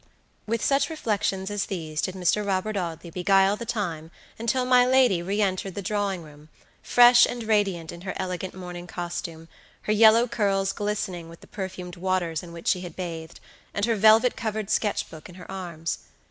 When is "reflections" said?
0.89-1.51